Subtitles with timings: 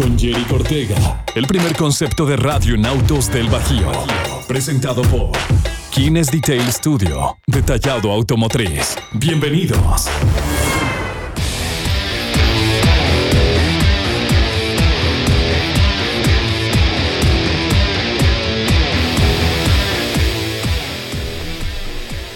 [0.00, 1.24] con Jerry Cortega.
[1.34, 3.92] El primer concepto de radio en autos del Bajío.
[4.48, 5.32] Presentado por
[5.90, 7.36] Kines Detail Studio.
[7.46, 8.96] Detallado automotriz.
[9.12, 10.08] Bienvenidos.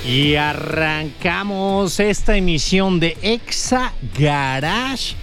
[0.07, 5.15] Y arrancamos esta emisión de Exa Garage.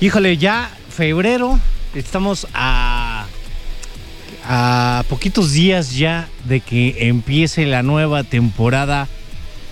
[0.00, 1.58] Híjole, ya febrero,
[1.94, 3.26] estamos a,
[5.08, 9.08] poquitos días ya de que empiece la nueva temporada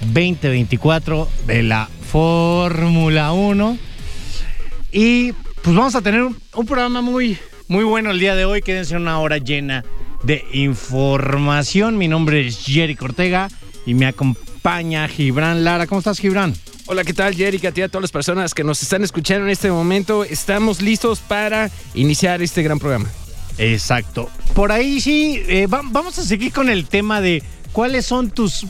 [0.01, 3.79] 2024 de la Fórmula 1.
[4.93, 5.33] Y
[5.63, 7.37] pues vamos a tener un, un programa muy,
[7.69, 8.63] muy bueno el día de hoy.
[8.63, 9.85] Quédense una hora llena
[10.23, 11.99] de información.
[11.99, 13.49] Mi nombre es Jerry Cortega
[13.85, 15.87] y me acompaña Gibran Lara.
[15.87, 16.55] ¿Cómo estás, Gibran?
[16.87, 17.65] Hola, ¿qué tal, Jerry?
[17.67, 20.25] A ti a todas las personas que nos están escuchando en este momento.
[20.25, 23.09] Estamos listos para iniciar este gran programa.
[23.59, 24.29] Exacto.
[24.55, 28.67] Por ahí sí, eh, va- vamos a seguir con el tema de cuáles son tus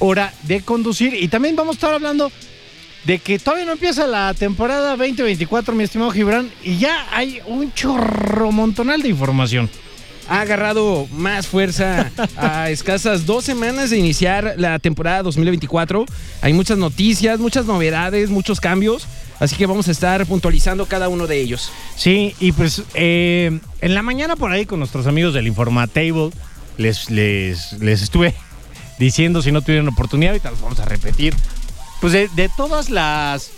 [0.00, 1.14] hora de conducir.
[1.14, 2.30] Y también vamos a estar hablando
[3.04, 7.72] de que todavía no empieza la temporada 2024, mi estimado Gibran, y ya hay un
[7.72, 9.68] chorro montonal de información.
[10.28, 16.06] Ha agarrado más fuerza a escasas dos semanas de iniciar la temporada 2024.
[16.40, 19.06] Hay muchas noticias, muchas novedades, muchos cambios.
[19.38, 21.70] Así que vamos a estar puntualizando cada uno de ellos.
[21.96, 26.30] Sí, y pues eh, en la mañana por ahí con nuestros amigos del Informatable
[26.78, 28.34] les, les, les estuve
[28.98, 31.34] diciendo si no tuvieron oportunidad, ahorita los vamos a repetir,
[32.00, 33.50] pues de, todas las,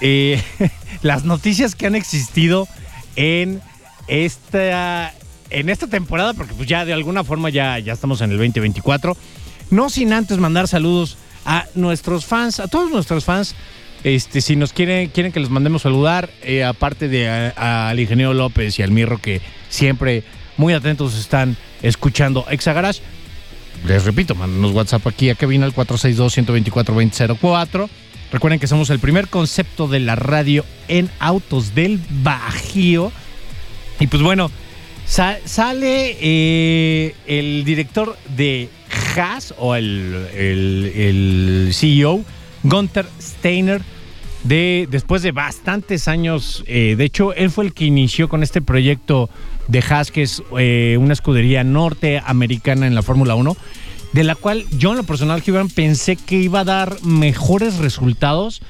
[0.00, 0.42] eh,
[1.02, 2.68] las noticias que han existido
[3.16, 3.60] en
[4.08, 5.14] esta,
[5.50, 9.16] en esta temporada, porque pues ya de alguna forma ya, ya estamos en el 2024,
[9.70, 13.54] no sin antes mandar saludos a nuestros fans, a todos nuestros fans.
[14.04, 18.78] Este, si nos quieren, quieren que les mandemos saludar, eh, aparte de al ingeniero López
[18.78, 20.22] y al Mirro que siempre
[20.56, 23.00] muy atentos están escuchando Exa Garage.
[23.86, 27.88] Les repito, mándanos WhatsApp aquí a Kevin al 462-124-2004.
[28.32, 33.12] Recuerden que somos el primer concepto de la radio en autos del Bajío.
[34.00, 34.50] Y pues bueno,
[35.06, 38.68] sa- sale eh, el director de
[39.16, 42.22] Haas o el, el- el CEO,
[42.64, 43.80] Gunther Steiner,
[44.42, 46.64] de, después de bastantes años.
[46.66, 49.30] eh, de hecho, él fue el que inició con este proyecto
[49.68, 50.12] de Haas,
[50.58, 53.56] eh, una escudería norteamericana en la Fórmula 1,
[54.12, 58.62] de la cual yo en lo personal, Gibran, pensé que iba a dar mejores resultados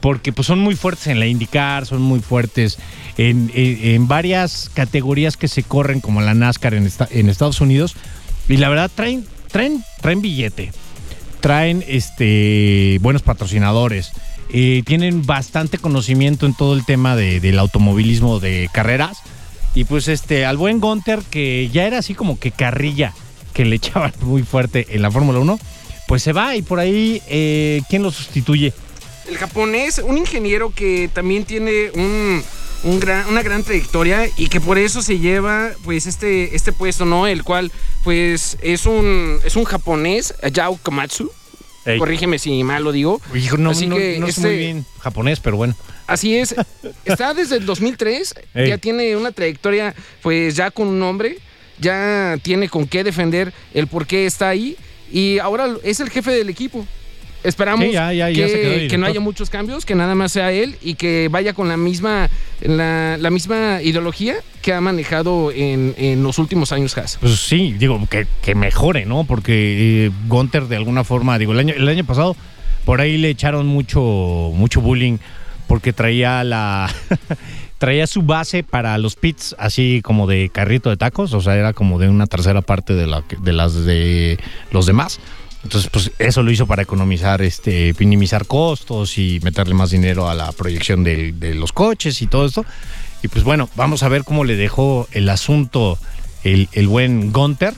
[0.00, 2.78] porque pues son muy fuertes en la IndyCar, son muy fuertes
[3.16, 7.94] en, en- en varias categorías que se corren como la NASCAR en, en Estados Unidos
[8.48, 10.72] y la verdad traen traen traen billete,
[11.40, 14.12] traen este buenos patrocinadores,
[14.52, 19.18] eh, tienen bastante conocimiento en todo el tema de- del automovilismo de carreras
[19.74, 23.14] y pues este al buen Gunter que ya era así como que carrilla
[23.52, 25.58] que le echaban muy fuerte en la Fórmula 1,
[26.06, 28.72] pues se va y por ahí eh, quién lo sustituye.
[29.28, 32.42] El japonés, un ingeniero que también tiene un,
[32.82, 37.06] un gran, una gran trayectoria y que por eso se lleva pues este, este puesto,
[37.06, 37.26] ¿no?
[37.26, 37.72] El cual
[38.02, 41.30] pues es un, es un japonés, Yao Komatsu.
[41.86, 41.98] Ey.
[41.98, 43.20] Corrígeme si mal lo digo.
[43.34, 45.74] Hijo, no, Así no- que no sé este- muy bien japonés, pero bueno.
[46.06, 46.54] Así es.
[47.04, 48.34] Está desde el 2003.
[48.54, 48.68] Ey.
[48.68, 51.38] Ya tiene una trayectoria, pues ya con un nombre.
[51.78, 54.76] Ya tiene con qué defender el por qué está ahí.
[55.10, 56.86] Y ahora es el jefe del equipo.
[57.44, 60.50] Esperamos Sí, ya- ya- ya que, que no haya muchos cambios, que nada más sea
[60.50, 62.28] él y que vaya con la misma,
[62.62, 67.18] la, la misma ideología que ha manejado en, en los últimos años Haas.
[67.20, 69.24] Pues sí, digo, que, que mejore, ¿no?
[69.24, 72.34] Porque eh, Gunter de alguna forma, digo, el año, el año pasado
[72.86, 74.00] por ahí le echaron mucho,
[74.54, 75.18] mucho bullying
[75.66, 76.90] porque traía la
[77.78, 81.72] traía su base para los pits así como de carrito de tacos, o sea, era
[81.72, 84.38] como de una tercera parte de, la, de las de
[84.70, 85.20] los demás.
[85.64, 90.34] Entonces, pues eso lo hizo para economizar, este, minimizar costos y meterle más dinero a
[90.34, 92.64] la proyección de, de los coches y todo esto.
[93.22, 95.98] Y pues bueno, vamos a ver cómo le dejó el asunto
[96.44, 97.72] el, el buen Gunter.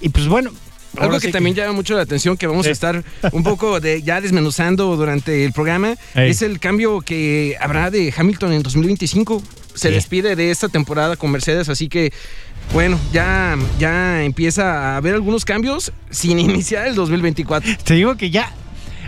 [0.00, 0.50] Y pues bueno,
[0.94, 2.70] algo ahora que sí también llama mucho la atención, que vamos Sí.
[2.70, 6.30] a estar un poco de, ya desmenuzando durante el programa, Ey.
[6.30, 9.42] es el cambio que habrá de Hamilton en 2025.
[9.74, 9.94] Se Sí.
[9.94, 12.12] despide de esta temporada con Mercedes, así que,
[12.72, 17.70] bueno, ya, ya empieza a haber algunos cambios sin iniciar el 2024.
[17.84, 18.52] Te digo que ya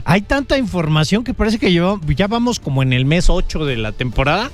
[0.04, 3.92] hay tanta información que parece que ya vamos como en el mes 8 de la
[3.92, 4.50] temporada.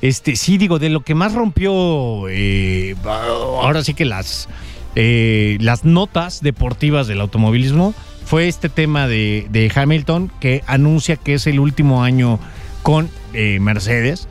[0.00, 4.48] Este, sí, digo, de lo que más rompió eh, ahora sí que las,
[4.96, 7.94] eh, las notas deportivas del automovilismo
[8.24, 12.38] fue este tema de, de Hamilton que anuncia que es el último año
[12.82, 14.28] con eh, Mercedes.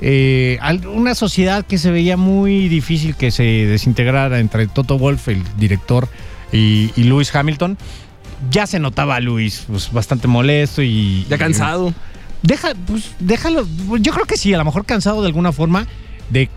[0.00, 0.58] Eh,
[0.92, 6.08] una sociedad que se veía muy difícil que se desintegrara entre Toto Wolff, el director,
[6.52, 7.78] y, y Lewis Hamilton.
[8.50, 11.24] Ya se notaba a Luis pues, bastante molesto y.
[11.28, 11.94] Ya cansado.
[12.42, 13.66] Deja, pues, déjalo.
[14.00, 15.86] Yo creo que sí, a lo mejor cansado de alguna forma
[16.30, 16.50] de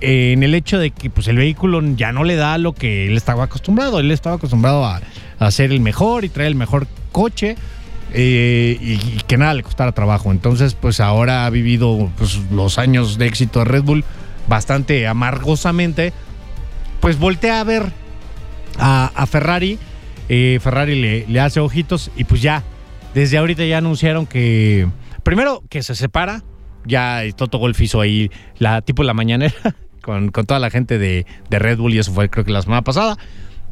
[0.00, 3.06] eh, en el hecho de que pues el vehículo ya no le da lo que
[3.06, 3.98] él estaba acostumbrado.
[3.98, 5.00] Él estaba acostumbrado a,
[5.38, 7.56] a ser el mejor y traer el mejor coche.
[8.12, 10.30] Eh, y, que nada le costara trabajo.
[10.32, 14.04] Entonces, pues ahora ha vivido pues, los años de éxito de Red Bull
[14.48, 16.12] bastante amargosamente.
[17.00, 17.92] Pues voltea a ver
[18.78, 19.78] a, a Ferrari.
[20.28, 22.62] eh, Ferrari le, le hace ojitos y pues ya,
[23.14, 24.88] desde ahorita ya anunciaron que,
[25.22, 26.42] primero que se separa,
[26.84, 29.54] ya Toto Golf hizo ahí la tipo la mañanera
[30.02, 32.62] con, con toda la gente de, de Red Bull y eso fue creo que la
[32.62, 33.16] semana pasada,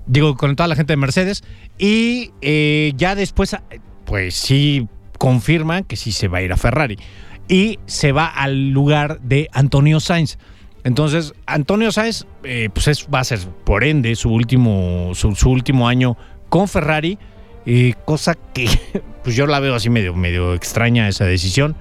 [0.07, 1.45] digo con toda la gente de Mercedes
[1.79, 3.57] y eh, ya después
[4.05, 6.99] pues sí confirman que sí se va a ir a Ferrari
[7.49, 10.39] y se va al lugar de Antonio Sainz.
[10.85, 15.51] Entonces, Antonio Sáez, eh, pues es, va a ser por ende su último, su, su
[15.51, 16.17] último año
[16.51, 17.19] con Ferrari,
[17.65, 18.69] eh, cosa que
[19.25, 21.75] pues yo la veo así medio, medio extraña esa decisión.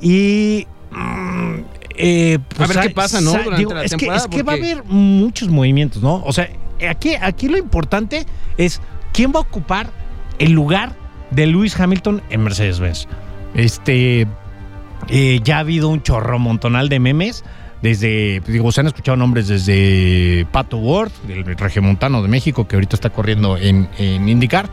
[0.00, 1.54] Y mm,
[1.96, 3.32] eh, A ver qué pasa, ¿no?
[3.32, 6.22] Durante la es, que, es que va a haber muchos movimientos, ¿no?
[6.26, 6.50] O sea,
[6.86, 8.26] aquí, aquí lo importante
[8.58, 8.82] es
[9.14, 9.90] quién va a ocupar
[10.38, 10.94] el lugar
[11.30, 13.06] de Lewis Hamilton en Mercedes-Benz.
[13.54, 14.26] Este,
[15.08, 17.44] eh, ya ha habido un chorro montonal de memes.
[17.82, 22.76] Desde, pues, digo, se han escuchado nombres desde Pato Ward, del regiomontano de México, que
[22.76, 24.68] ahorita está corriendo en, en IndyCar.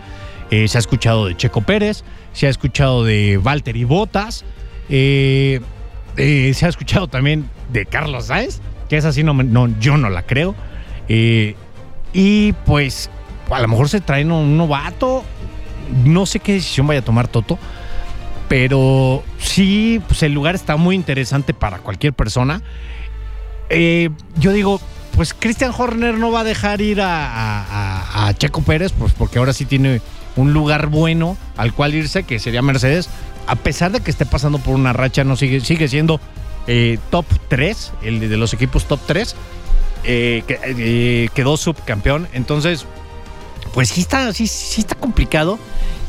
[0.52, 2.04] Eh, se ha escuchado de Checo Pérez,
[2.34, 4.46] se ha escuchado de Valtteri Bottas,
[4.90, 5.60] eh,
[6.18, 10.10] eh, se ha escuchado también de Carlos Sainz, que es así, no, no, yo no
[10.10, 10.56] la creo.
[11.08, 13.10] Y pues,
[13.52, 15.24] a lo mejor se traen un novato.
[16.04, 17.58] No sé qué decisión vaya a tomar Toto.
[18.48, 22.62] Pero sí, pues el lugar está muy interesante para cualquier persona.
[23.70, 24.80] Eh, yo digo,
[25.16, 29.66] pues Christian Horner no va a dejar ir a, Checo Pérez, pues porque ahora sí
[29.66, 30.02] tiene
[30.36, 33.10] un lugar bueno al cual irse, que sería Mercedes.
[33.48, 36.20] A pesar de que esté pasando por una racha, no sigue, siendo
[36.68, 39.36] eh, top 3, el de, los equipos top 3.
[40.08, 42.28] eh, que- eh, quedó subcampeón.
[42.34, 42.86] Entonces,
[43.76, 45.60] pues sí está, sí, sí está complicado.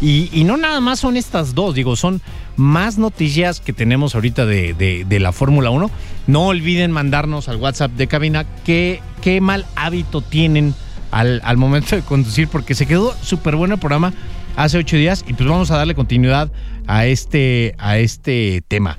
[0.00, 2.22] Y, no nada más son estas dos, digo, son
[2.54, 5.90] más noticias que tenemos ahorita de, la Fórmula 1.
[6.28, 10.76] No olviden mandarnos al WhatsApp de cabina qué, qué mal hábito tienen
[11.11, 14.12] al, al momento de conducir, porque se quedó súper bueno el programa
[14.54, 16.52] hace ocho días y pues vamos a darle continuidad
[16.87, 18.96] a este, a este tema.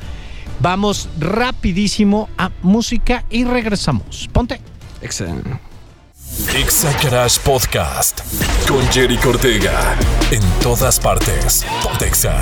[0.59, 4.29] Vamos rapidísimo a música y regresamos.
[4.33, 4.59] Ponte.
[5.01, 5.66] Excelente.
[6.37, 8.19] Exa Garage Podcast
[8.67, 9.97] con Jerry Cortega.
[10.31, 11.65] En todas partes.
[11.81, 12.39] Pontexa.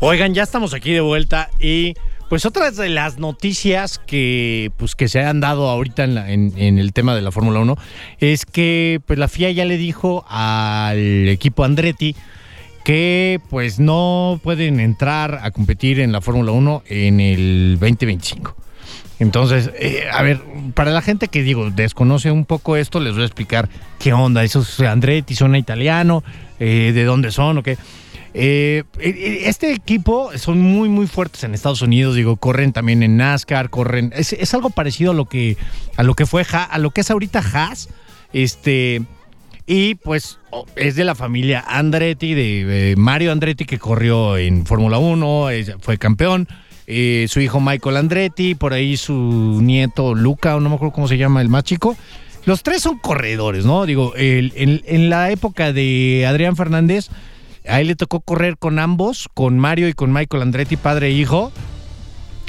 [0.00, 1.94] Oigan, ya estamos aquí de vuelta y
[2.28, 7.14] pues otras de las noticias que pues que se han dado ahorita en el tema
[7.14, 7.76] de la Fórmula 1
[8.18, 12.16] es que pues la FIA ya le dijo al equipo Andretti
[12.84, 18.56] que pues no pueden entrar a competir en la Fórmula 1 en el 2025.
[19.22, 20.40] Entonces, eh, a ver,
[20.74, 23.68] para la gente que digo, desconoce un poco esto, les voy a explicar
[24.00, 24.42] qué onda.
[24.42, 26.24] Esos Andretti son italiano,
[26.58, 27.78] eh, de dónde son o qué.
[28.34, 33.16] Eh, eh, este equipo son muy, muy fuertes en Estados Unidos, digo, corren también en
[33.16, 34.12] NASCAR, corren.
[34.16, 35.56] Es, es algo parecido a lo que,
[35.96, 37.88] a lo que fue Ha- a lo que es ahorita Haas.
[38.32, 39.02] Este.
[39.66, 40.40] Y pues
[40.74, 45.76] es de la familia Andretti, de eh, Mario Andretti, que corrió en Fórmula 1, es-
[45.80, 46.48] fue campeón.
[46.86, 51.08] Eh, su hijo Michael Andretti, por ahí su nieto Luca, o no me acuerdo cómo
[51.08, 51.96] se llama, el más chico.
[52.44, 53.86] Los tres son corredores, ¿no?
[53.86, 57.08] Digo, en la época de Adrián Fernández,
[57.68, 61.10] A él le tocó correr con ambos, con Mario y con Michael Andretti, padre e
[61.12, 61.52] hijo.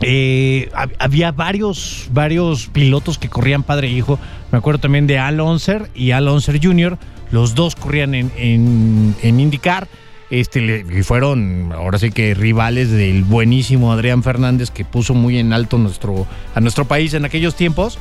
[0.02, 4.20] Eh, había varios, varios pilotos que corrían padre e hijo.
[4.52, 6.98] Me acuerdo también de Al Onser y Al Onser Jr.
[7.32, 9.88] Los dos corrían en, en, en IndyCar.
[10.34, 15.54] Este, y fueron ahora sí que rivales del buenísimo Adrián Fernández que puso muy en
[15.54, 16.26] alto nuestro,
[16.56, 18.00] a nuestro país en aquellos tiempos.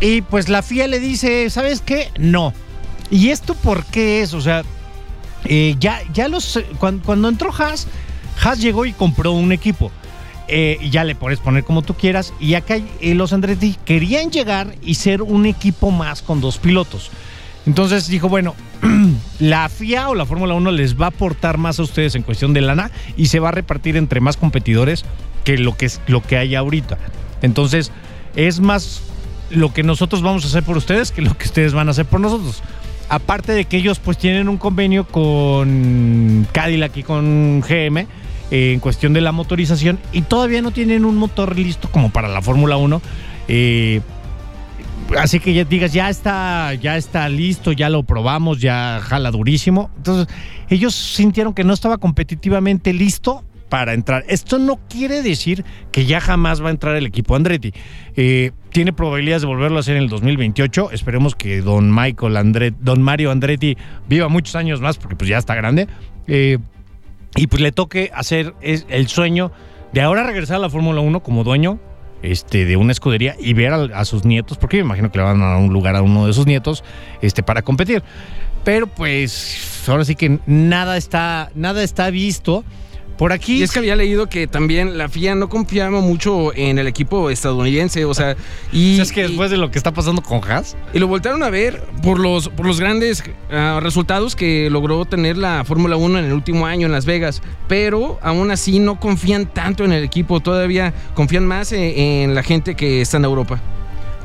[0.00, 2.08] Y pues la FIA le dice, ¿sabes qué?
[2.18, 2.54] No.
[3.10, 4.32] ¿Y esto por qué es?
[4.32, 4.62] O sea,
[5.44, 6.58] eh, ya, ya los.
[6.78, 7.88] Cuando, entró Haas,
[8.42, 9.92] Haas llegó y compró un equipo.
[10.48, 12.32] Eh, ya le puedes poner como tú quieras.
[12.40, 17.10] Y acá eh, los Andretti querían llegar y ser un equipo más con dos pilotos.
[17.66, 18.54] Entonces dijo, bueno,
[19.40, 22.52] la FIA o la Fórmula 1 les va a aportar más a ustedes en cuestión
[22.52, 25.04] de lana y se va a repartir entre más competidores
[25.44, 26.98] que lo que, es, lo que hay ahorita.
[27.42, 27.90] Entonces,
[28.36, 29.02] es más
[29.50, 32.04] lo que nosotros vamos a hacer por ustedes que lo que ustedes van a hacer
[32.04, 32.62] por nosotros.
[33.08, 38.06] Aparte de que ellos pues tienen un convenio con Cadillac y con GM
[38.50, 42.28] eh, en cuestión de la motorización y todavía no tienen un motor listo como para
[42.28, 43.02] la Fórmula 1.
[43.48, 44.00] Eh,
[45.18, 49.90] así que ya digas, ya está, ya está listo, ya lo probamos, ya jala durísimo.
[49.96, 50.34] Entonces,
[50.68, 54.24] ellos sintieron que no estaba competitivamente listo para entrar.
[54.28, 57.72] Esto no quiere decir que ya jamás va a entrar el equipo Andretti.
[58.16, 60.90] Eh, tiene probabilidades de volverlo a hacer en el 2028.
[60.92, 63.76] Esperemos que don Michael Andretti, don Mario Andretti
[64.08, 65.86] viva muchos años más porque pues ya está grande.
[66.26, 66.58] Eh,
[67.36, 69.52] y pues le toque hacer el sueño
[69.92, 71.78] de ahora regresar a la Fórmula 1 como dueño
[72.22, 75.42] este, de una escudería y ver a, sus nietos, porque me imagino que le van
[75.42, 76.84] a un lugar a uno de sus nietos
[77.22, 78.02] este, para competir.
[78.64, 82.64] Pero pues ahora sí que nada está, nada está visto.
[83.20, 83.58] Por aquí.
[83.58, 87.28] Y es que había leído que también la FIA no confiaba mucho en el equipo
[87.28, 88.34] estadounidense, o sea,
[88.72, 88.98] y.
[88.98, 90.74] es que después de lo que está pasando con Haas.
[90.94, 95.36] Y lo voltaron a ver por los, por los grandes ah, resultados que logró tener
[95.36, 99.44] la Fórmula 1 en el último año en Las Vegas, pero aún así no confían
[99.52, 103.60] tanto en el equipo, todavía confían más en, la gente que está en Europa.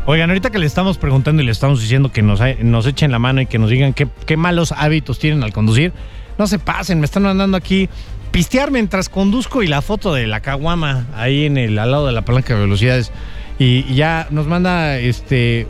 [0.06, 3.20] Oigan, ahorita que le estamos preguntando y le estamos diciendo que nos, nos echen la
[3.20, 5.92] mano y que nos digan qué, qué malos hábitos tienen al conducir,
[6.38, 7.90] no se pasen, me están mandando aquí
[8.36, 12.12] pistear mientras conduzco y la foto de la caguama ahí en el al lado de
[12.12, 13.14] la palanca de velocidades.
[13.60, 15.68] Y, ya nos manda este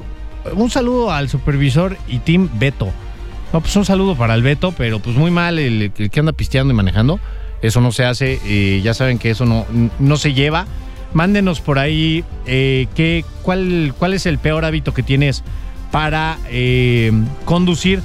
[0.52, 2.92] un saludo al supervisor y team Beto.
[3.54, 6.74] No, pues un saludo para el Beto, pero pues muy mal el, que anda pisteando
[6.74, 7.20] y manejando.
[7.62, 9.68] Eso no se hace, ya saben que eso no,
[10.00, 10.66] no se lleva.
[11.14, 15.44] Mándenos por ahí eh, qué, cuál, cuál es el peor hábito que tienes
[15.92, 17.12] para eh,
[17.46, 18.02] conducir.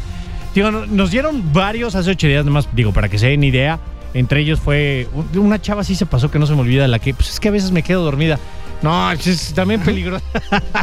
[0.54, 3.80] Digo, nos dieron varios hace ocho días, nomás digo, para que se den idea.
[4.12, 7.14] Entre ellos fue una chava sí se pasó que no se me olvida la que
[7.14, 8.38] pues es que a veces me quedo dormida.
[8.82, 10.24] No, es también peligroso.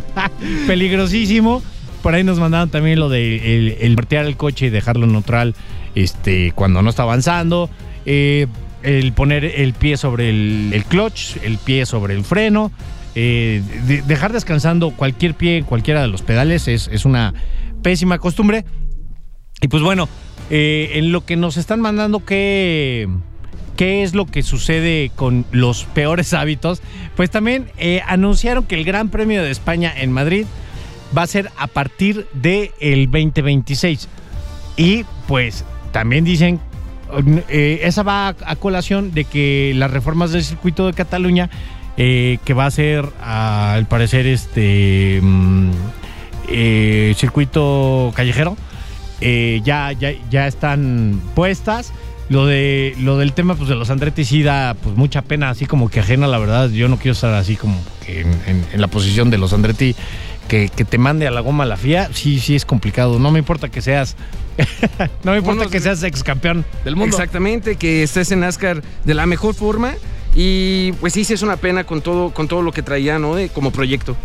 [0.68, 1.62] peligrosísimo.
[2.02, 5.56] Por ahí nos mandaron también lo de el, el el coche y dejarlo neutral
[5.96, 7.70] este, cuando no está avanzando.
[8.06, 8.48] Eh,
[8.84, 12.72] el poner el pie sobre el, clutch, el pie sobre el freno.
[13.16, 13.64] Eh,
[14.06, 17.34] dejar descansando cualquier pie en cualquiera de los pedales es, es una
[17.82, 18.64] pésima costumbre.
[19.60, 20.08] Y pues bueno,
[20.50, 23.10] eh, en lo que nos están mandando qué,
[23.76, 26.82] qué es lo que sucede con los peores hábitos,
[27.18, 30.46] pues también eh, anunciaron que el Gran Premio de España en Madrid
[31.18, 34.08] va a ser a partir del el 2026.
[34.78, 36.62] Y pues también dicen,
[37.50, 41.50] eh, esa va a, colación de que las reformas del circuito de Cataluña,
[41.98, 45.72] que va a ser al parecer este mm,
[47.16, 48.56] circuito callejero,
[49.22, 51.94] eh, ya, ya, ya están puestas.
[52.30, 55.66] Lo de lo del tema pues de los Andretti sí da pues mucha pena, así
[55.66, 56.70] como que ajena, la verdad.
[56.70, 59.96] Yo no quiero estar así como que en, la posición de los Andretti
[60.50, 63.18] que, te mande a la goma la FIA, sí, sí es complicado.
[63.18, 64.18] No me importa que seas,
[65.24, 67.16] no me importa que seas ex campeón del mundo.
[67.16, 69.94] Exactamente, que estés en NASCAR de la mejor forma.
[70.40, 73.34] Y pues sí, sí es una pena con todo, con todo lo que traía, ¿no?
[73.34, 74.16] De, como proyecto.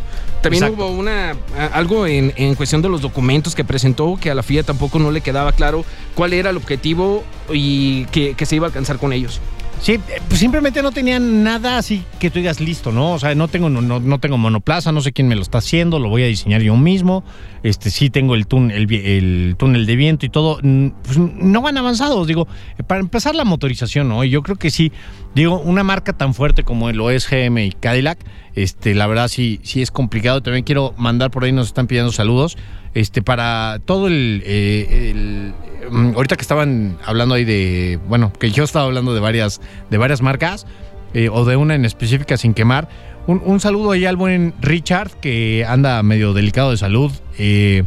[0.42, 1.35] También hubo una
[1.73, 5.23] algo en, cuestión de los documentos que presentó que a la FIA tampoco no le
[5.23, 9.40] quedaba claro cuál era el objetivo y que, se iba a alcanzar con ellos.
[9.82, 9.98] Sí,
[10.28, 13.14] pues simplemente no tenían nada así que tú digas listo, ¿no?
[13.14, 15.98] O sea, no tengo, no, no, tengo monoplaza, no sé quién me lo está haciendo,
[15.98, 17.24] lo voy a diseñar yo mismo.
[17.64, 20.60] Este, sí tengo el, túnel, el, túnel de viento y todo.
[21.02, 22.46] Pues no van avanzados, digo,
[22.86, 24.22] para empezar la motorización, ¿no?
[24.22, 24.92] Yo creo que sí,
[25.34, 28.20] digo, una marca tan fuerte como lo es GM y Cadillac,
[28.54, 30.42] este, la verdad sí, sí es complicado.
[30.42, 32.56] También quiero mandar por ahí, nos están pidiendo saludos.
[32.94, 35.52] Este, para todo el, eh,
[35.90, 39.99] mm, ahorita que estaban hablando ahí de, bueno, que yo estaba hablando de varias, de
[39.99, 40.66] varias marcas,
[41.14, 42.88] eh, o de una en específica sin quemar.
[43.26, 47.12] Un, saludo ahí al buen Richard, que anda medio delicado de salud.
[47.38, 47.84] Eh,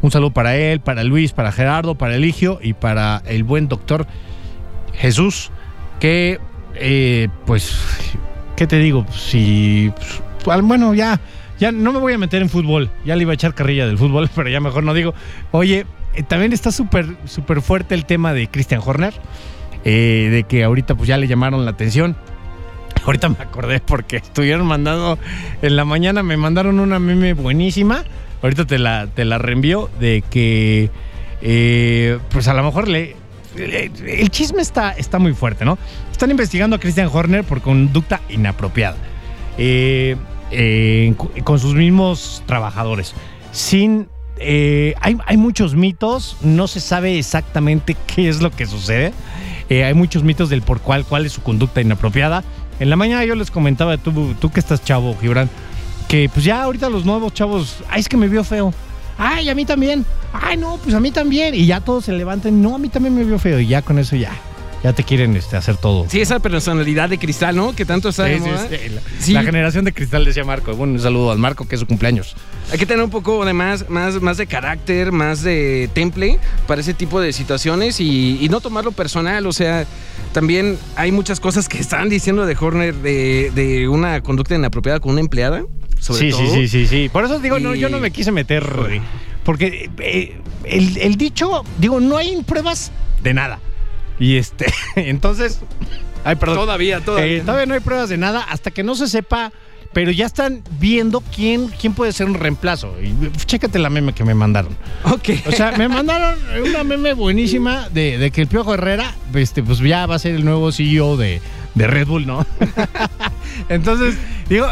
[0.00, 4.06] un saludo para él, para Luis, para Gerardo, para Eligio y para el buen doctor
[4.94, 5.50] Jesús,
[5.98, 6.38] que
[6.76, 7.78] eh, pues,
[8.54, 9.06] ¿qué te digo?
[9.12, 9.92] Si,
[10.44, 11.20] pues, bueno, ya,
[11.58, 13.98] ya no me voy a meter en fútbol, ya le iba a echar carrilla del
[13.98, 15.14] fútbol, pero ya mejor no digo.
[15.52, 19.14] Oye, eh, también está súper, súper fuerte el tema de Christian Horner,
[19.84, 22.16] eh, de que ahorita pues ya le llamaron la atención.
[23.04, 25.18] Ahorita me acordé porque estuvieron mandando,
[25.62, 28.02] en la mañana me mandaron una meme buenísima,
[28.42, 30.90] ahorita te la, te la reenvío, de que
[32.30, 33.14] pues a lo mejor le,
[33.56, 35.78] el chisme está, está muy fuerte, ¿no?
[36.10, 38.96] Están investigando a Christian Horner por conducta inapropiada.
[39.58, 40.16] Eh,
[40.50, 43.14] eh, con sus mismos trabajadores.
[43.52, 44.08] Sin.
[44.38, 49.14] Eh, hay, hay, muchos mitos, no se sabe exactamente qué es lo que sucede.
[49.70, 52.44] hay muchos mitos del por cuál, cuál es su conducta inapropiada.
[52.78, 55.48] En la mañana yo les comentaba, tú, tú que estás chavo, Gibran,
[56.08, 58.74] que pues ya ahorita los nuevos chavos, ay, es que me vio feo.
[59.18, 60.04] Ay, a mí también.
[60.32, 61.54] Ay, no, pues a mí también.
[61.54, 62.60] Y ya todos se levantan.
[62.60, 63.58] No, a mí también me vio feo.
[63.58, 64.32] Y ya con eso ya.
[64.82, 66.06] Ya te quieren este, hacer todo.
[66.08, 67.74] Sí, esa personalidad de cristal, ¿no?
[67.74, 68.40] Que tanto está sí,
[69.18, 70.74] sí, la, generación de cristal, decía Marco.
[70.74, 72.36] Bueno, un saludo al Marco, que es su cumpleaños.
[72.70, 76.80] Hay que tener un poco de más, más, más de carácter, más de temple para
[76.80, 79.46] ese tipo de situaciones y, no tomarlo personal.
[79.46, 79.86] O sea,
[80.32, 85.12] también hay muchas cosas que están diciendo de Horner de, de una conducta inapropiada con
[85.12, 85.64] una empleada
[86.00, 87.08] sí, Sí, sí, sí, sí.
[87.08, 88.64] Por eso digo, no, yo no me quise meter.
[89.44, 92.92] Porque eh, el, dicho, digo, no hay pruebas
[93.22, 93.60] de nada.
[94.18, 95.60] Y este, entonces.
[96.24, 96.58] Ay, perdón.
[96.58, 97.38] Todavía, todavía.
[97.38, 99.52] Eh, todavía no hay pruebas de nada hasta que no se sepa.
[99.92, 102.92] Pero ya están viendo quién, quién puede ser un reemplazo.
[103.00, 103.14] Y
[103.46, 104.76] chécate la meme que me mandaron.
[105.04, 105.30] Ok.
[105.46, 109.78] O sea, me mandaron una meme buenísima de, de que el Piojo Herrera, este, pues
[109.78, 111.40] ya va a ser el nuevo CEO de,
[111.76, 112.44] de Red Bull, ¿no?
[113.68, 114.16] Entonces,
[114.48, 114.66] digo,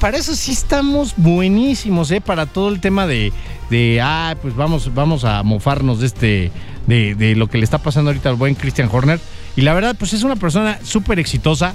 [0.00, 2.20] para eso sí estamos buenísimos, ¿eh?
[2.20, 3.32] Para todo el tema de,
[3.70, 6.50] de ah, pues vamos, vamos a mofarnos de este,
[6.86, 9.20] de, de lo que le está pasando ahorita al buen Christian Horner.
[9.56, 11.74] Y la verdad, pues es una persona súper exitosa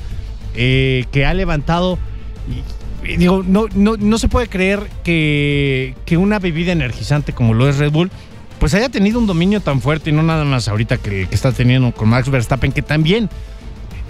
[0.55, 1.97] eh, que ha levantado.
[3.03, 7.77] Digo, no, no, no se puede creer que, que una bebida energizante como lo es
[7.77, 8.11] Red Bull
[8.59, 11.51] pues haya tenido un dominio tan fuerte y no nada más ahorita que, que, está
[11.51, 13.27] teniendo con Max Verstappen, que también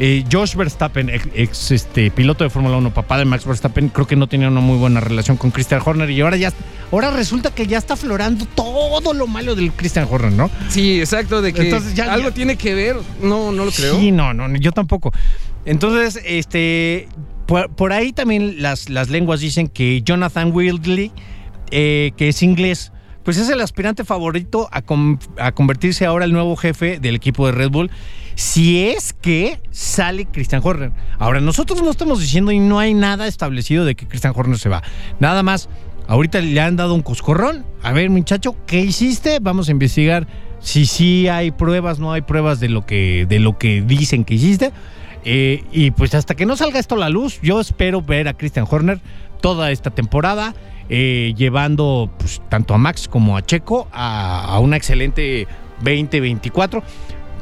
[0.03, 4.15] eh, Josh Verstappen, ex, este, piloto de Fórmula 1, papá de Max Verstappen, creo que
[4.15, 6.51] no tenía una muy buena relación con Christian Horner y ahora ya
[6.91, 10.49] ahora resulta que ya está aflorando todo lo malo del Christian Horner, ¿no?
[10.69, 13.99] Sí, exacto, de que algo tiene que ver, no, no lo creo.
[13.99, 15.11] Sí, no, no, yo tampoco.
[15.65, 17.07] Entonces, este,
[17.45, 21.11] por, ahí también las, las lenguas dicen que Jonathan Wildley,
[21.69, 22.91] eh, que es inglés,
[23.23, 24.81] pues es el aspirante favorito a,
[25.51, 27.91] convertirse ahora el nuevo jefe del equipo de Red Bull
[28.35, 30.91] si es que sale Christian Horner.
[31.19, 34.69] Ahora, nosotros no estamos diciendo y no hay nada establecido de que Christian Horner se
[34.69, 34.81] va.
[35.19, 35.69] Nada más,
[36.07, 37.65] ahorita le han dado un coscorrón.
[37.83, 39.39] A ver, muchacho, ¿qué hiciste?
[39.41, 40.27] Vamos a investigar
[40.59, 44.35] si sí hay pruebas, no hay pruebas de lo que, de lo que dicen que
[44.35, 44.71] hiciste.
[45.23, 48.33] Eh, y pues hasta que no salga esto a la luz, yo espero ver a
[48.33, 48.99] Christian Horner
[49.41, 50.53] toda esta temporada.
[50.89, 56.83] Eh, llevando pues, tanto a Max como a Checo a, a una excelente 2024.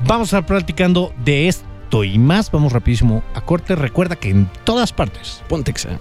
[0.06, 2.52] Vamos a estar platicando de esto y más.
[2.52, 3.76] Vamos rapidísimo a corte.
[3.76, 5.44] Recuerda que en todas partes.
[5.48, 6.00] Pontexa.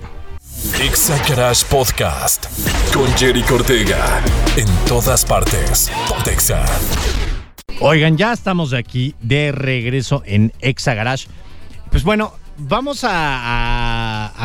[0.83, 2.47] Exa Crash Podcast
[2.93, 4.21] con Jerry Cortega.
[4.57, 5.91] En todas partes.
[6.09, 6.65] Pontexa.
[7.81, 11.29] Oigan, ya estamos de aquí de regreso en Exa Garage.
[11.91, 13.09] Pues bueno, vamos a,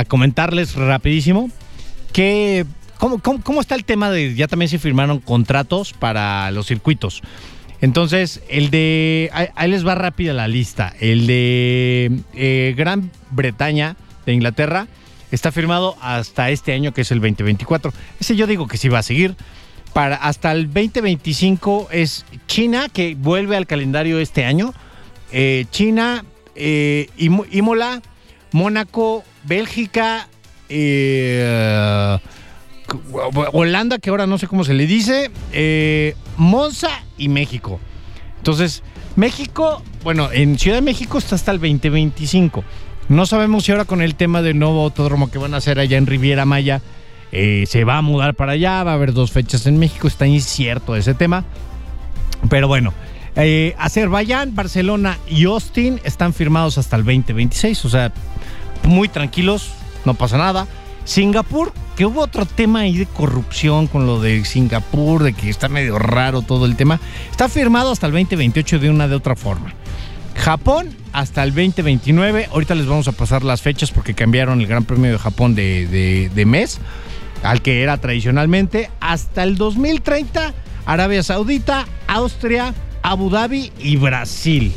[0.08, 1.50] comentarles rapidísimo
[2.12, 2.66] que
[2.98, 7.22] cómo, cómo, está el tema de ya también se firmaron contratos para los circuitos.
[7.84, 9.30] Entonces, el de.
[9.56, 10.94] Ahí les va rápida la lista.
[11.02, 14.88] El de eh, Gran Bretaña, de Inglaterra,
[15.32, 17.92] está firmado hasta este año, que es el 2024.
[18.22, 19.36] Ese yo digo que sí va a seguir.
[19.92, 24.74] Para, hasta el 2025 es China, que vuelve al calendario este año.
[25.34, 26.24] Eh, China,
[26.56, 28.02] eh, Imola,
[28.54, 30.30] Mónaco, Bélgica,
[30.70, 32.18] eh,
[33.52, 37.80] Holanda, que ahora no sé cómo se le dice, eh, Monza y México.
[38.38, 38.84] Entonces,
[39.16, 42.64] México, bueno, en Ciudad de México está hasta el 2025.
[43.10, 45.98] No sabemos si ahora con el tema del nuevo autódromo que van a hacer allá
[45.98, 46.82] en Riviera Maya,
[47.32, 50.28] eh, se va a mudar para allá, va a haber dos fechas en México, está
[50.28, 51.44] incierto ese tema.
[52.50, 52.94] Pero bueno,
[53.36, 58.14] eh, Azerbaiyán, Barcelona y Austin están firmados hasta el 2026, o sea,
[58.84, 59.72] muy tranquilos,
[60.06, 60.68] no pasa nada.
[61.06, 65.68] Singapur, que hubo otro tema ahí de corrupción con lo de Singapur, de que está
[65.70, 69.74] medio raro todo el tema, está firmado hasta el 2028 de una de otra forma.
[70.36, 74.84] Japón hasta el 2029, ahorita les vamos a pasar las fechas porque cambiaron el Gran
[74.86, 76.80] Premio de Japón de, de mes
[77.44, 80.54] al que era tradicionalmente, hasta el 2030
[80.86, 84.74] Arabia Saudita, Austria, Abu Dhabi y Brasil.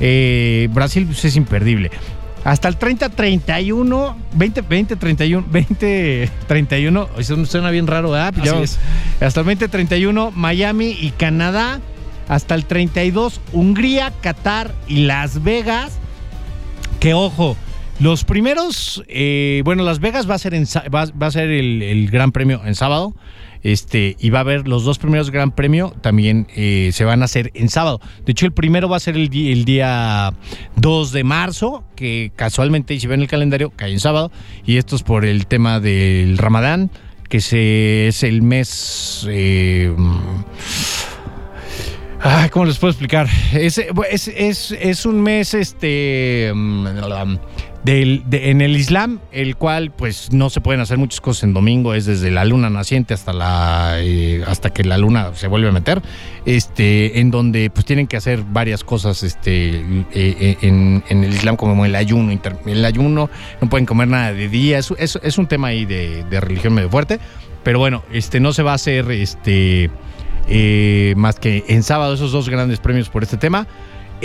[0.00, 1.90] Eh, Brasil pues, es imperdible.
[2.44, 5.44] Hasta el 30-31, 20-31,
[6.46, 8.34] 20-31, eso suena bien raro, ¿verdad?
[8.38, 8.78] Así es.
[9.20, 11.80] Hasta el 20-31, Miami y Canadá.
[12.28, 15.98] Hasta el 32, Hungría, Qatar y Las Vegas.
[17.00, 17.56] Que ojo,
[18.00, 21.82] los primeros, eh, bueno, Las Vegas va a ser, en va, va a ser el,
[21.82, 23.14] el Gran Premio en sábado.
[23.64, 27.24] Este, y va a haber los dos primeros Gran Premio también eh, se van a
[27.24, 27.98] hacer en sábado.
[28.26, 30.34] De hecho, el primero va a ser el, día
[30.76, 34.30] 2 de marzo, que casualmente, si ven el calendario, cae en sábado.
[34.66, 36.90] Y esto es por el tema del Ramadán,
[37.30, 39.26] que es el mes.
[39.30, 39.90] eh,
[42.50, 43.28] ¿cómo les puedo explicar?
[43.54, 46.86] Es, es, es, es un mes este mm,
[47.84, 51.52] del, de- en el Islam, el cual pues no se pueden hacer muchas cosas en
[51.52, 55.68] domingo, es desde la luna naciente hasta la eh, hasta que la luna se vuelve
[55.68, 56.00] a meter,
[56.46, 61.56] este, en donde pues tienen que hacer varias cosas este eh, eh, en, el Islam
[61.56, 63.28] como el ayuno, inter- el ayuno,
[63.60, 66.88] no pueden comer nada de día, es, es, un tema ahí de, de religión medio
[66.88, 67.20] fuerte,
[67.62, 69.90] pero bueno, este no se va a hacer este
[70.48, 73.66] eh, más que en sábado esos dos grandes premios por este tema.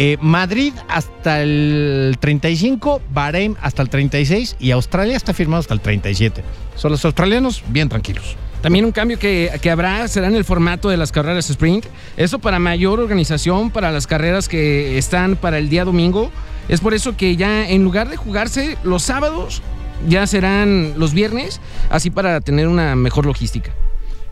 [0.01, 5.81] Eh, Madrid hasta el 35, Bahrein hasta el 36 y Australia está firmado hasta el
[5.81, 6.41] 37.
[6.77, 8.37] Son los australianos bien tranquilos.
[8.61, 11.85] También un cambio que, que habrá será en el formato de las carreras sprint.
[12.15, 16.31] Eso para mayor organización para las carreras que están para el día domingo.
[16.69, 19.61] Es por eso que ya en lugar de jugarse los sábados,
[20.07, 21.59] ya serán los viernes,
[21.89, 23.71] así para tener una mejor logística.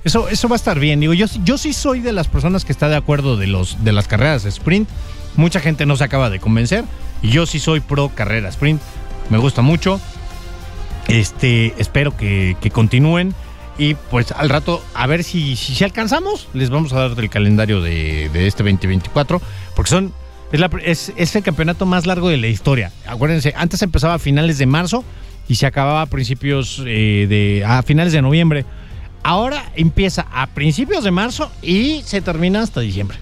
[0.06, 1.01] Eso, eso va a estar bien.
[1.01, 3.84] Digo, yo, sí- yo sí soy de las personas que está de acuerdo de, los,
[3.84, 4.88] de las carreras sprint.
[5.38, 6.84] Mucha gente no se acaba de convencer.
[7.21, 8.82] Y yo sí soy pro carrera sprint.
[9.30, 10.02] Me gusta mucho.
[11.08, 13.34] Este, espero que, continúen.
[13.80, 17.80] Y pues al rato, a ver si, si, alcanzamos, les vamos a dar del calendario
[17.82, 19.41] de, de este 2024.
[19.76, 20.13] Porque son.
[20.52, 22.91] Es, la- es- es el campeonato más largo de la historia.
[23.08, 25.04] Acuérdense, antes empezaba a finales de marzo
[25.47, 27.63] y se acababa a principios eh, de.
[27.65, 28.65] a finales de noviembre.
[29.23, 33.17] Ahora empieza a principios de marzo y se termina hasta diciembre.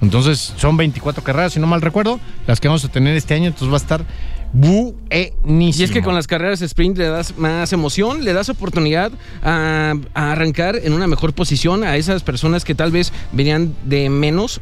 [0.00, 3.46] Entonces son 24 carreras, si no mal recuerdo, las que vamos a tener este año.
[3.46, 4.04] Entonces va a estar
[4.52, 5.80] buenísimo.
[5.80, 9.94] Y es que con las carreras sprint le das más emoción, le das oportunidad a,
[10.14, 14.60] a arrancar en una mejor posición a esas personas que tal vez venían de menos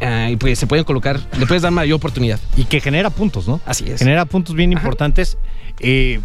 [0.00, 2.40] ah, y pues se pueden colocar, le puedes dar mayor oportunidad.
[2.56, 3.60] Y que genera puntos, ¿no?
[3.66, 3.98] Así es.
[3.98, 4.80] Genera puntos bien Ajá.
[4.80, 5.36] importantes.
[5.80, 6.20] Eh,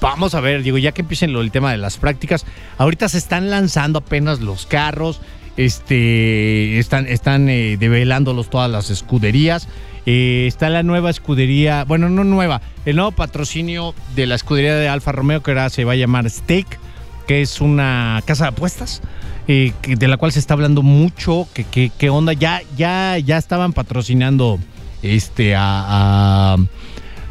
[0.00, 2.46] vamos a ver, digo, ya que empiecen lo, el tema de las prácticas,
[2.78, 5.20] ahorita se están lanzando apenas los carros,
[5.64, 9.68] este, están, están eh, develándolos todas las escuderías.
[10.06, 14.88] Eh, está la nueva escudería, bueno, no nueva, el nuevo patrocinio de la escudería de
[14.88, 16.78] Alfa Romeo, que ahora se va a llamar Stake,
[17.26, 19.02] que es una casa de apuestas.
[19.48, 23.72] eh, de la cual se está hablando mucho, que, que, onda, ya, ya, ya estaban
[23.72, 24.58] patrocinando
[25.02, 26.56] este a, a-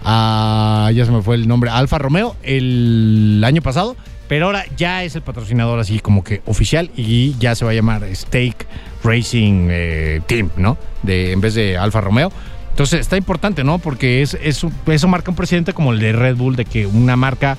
[0.03, 3.95] a- ya se me fue el nombre, Alfa Romeo el año pasado,
[4.29, 7.73] pero ahora ya es el patrocinador así como que oficial y ya se va a
[7.73, 8.67] llamar Stake
[9.03, 10.77] Racing eh, Team, ¿no?
[11.01, 12.31] De, en vez de Alfa Romeo.
[12.69, 13.79] Entonces está importante, ¿no?
[13.79, 14.71] Porque es, eso
[15.07, 17.57] marca un presidente como el de Red Bull, de que una marca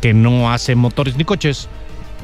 [0.00, 1.68] que no hace motores ni coches,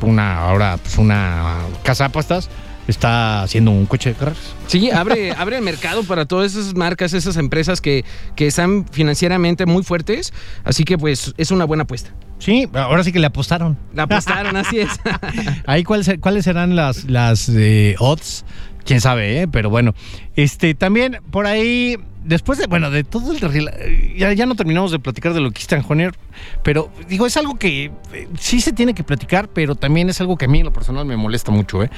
[0.00, 2.48] una ahora pues una casa de apuestas,
[2.86, 4.54] está haciendo un coche de carreras.
[4.68, 8.04] Sí, abre, abre el mercado para todas esas marcas, esas empresas que,
[8.36, 10.32] que están financieramente muy fuertes.
[10.62, 12.12] Así que pues es una buena apuesta.
[12.38, 13.76] Sí, ahora sí que le apostaron.
[13.94, 14.88] La apostaron, así es.
[15.66, 18.44] Ahí cuáles, cuáles serán las, las eh, odds,
[18.84, 19.48] quién sabe, ¿eh?
[19.48, 19.94] pero bueno.
[20.36, 25.00] Este, también por ahí, después de, bueno, de todo el ya, ya no terminamos de
[25.00, 26.14] platicar de lo que está en Joner,
[26.62, 30.36] pero digo, es algo que eh, sí se tiene que platicar, pero también es algo
[30.36, 31.90] que a mí en lo personal me molesta mucho, ¿eh?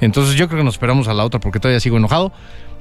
[0.00, 2.32] Entonces yo creo que nos esperamos a la otra porque todavía sigo enojado.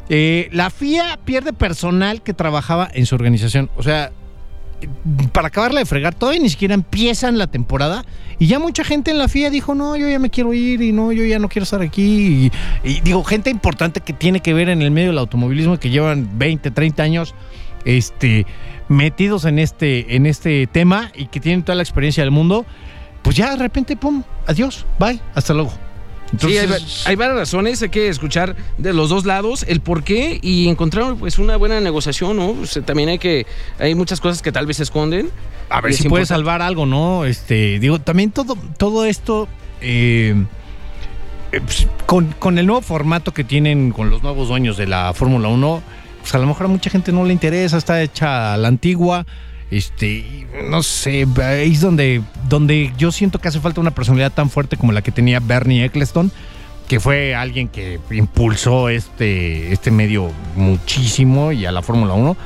[0.09, 3.69] Eh, la FIA pierde personal que trabajaba en su organización.
[3.75, 4.11] O sea,
[5.31, 8.05] para acabarla de fregar, todavía ni siquiera empiezan la temporada
[8.39, 10.91] y ya mucha gente en la FIA dijo, no, yo ya me quiero ir y
[10.91, 12.51] no, yo ya no quiero estar aquí.
[12.83, 15.89] Y, y digo, gente importante que tiene que ver en el medio del automovilismo, que
[15.89, 17.35] llevan 20, 30 años
[17.85, 18.45] este,
[18.89, 22.65] metidos en este, en este tema y que tienen toda la experiencia del mundo,
[23.23, 25.71] pues ya de repente, pum, adiós, bye, hasta luego.
[26.39, 26.69] Sí, hay,
[27.05, 31.15] hay varias razones, hay que escuchar de los dos lados el por qué y encontrar
[31.15, 32.49] pues una buena negociación, ¿no?
[32.49, 33.45] O sea, también hay que,
[33.79, 35.29] hay muchas cosas que tal vez se esconden.
[35.69, 36.27] a ver si puede importante.
[36.27, 37.25] salvar algo, ¿no?
[37.25, 39.47] Este, digo, también todo, todo esto
[39.81, 40.35] eh,
[41.51, 45.13] eh, pues, con, con el nuevo formato que tienen con los nuevos dueños de la
[45.13, 45.81] Fórmula 1,
[46.21, 49.25] pues a lo mejor a mucha gente no le interesa, está hecha a la antigua.
[49.69, 51.27] Este, no sé,
[51.61, 55.11] es donde, donde yo siento que hace falta una personalidad tan fuerte como la que
[55.11, 56.31] tenía Bernie Eccleston,
[56.87, 62.37] que fue alguien que impulsó este, este medio muchísimo y a la Fórmula 1.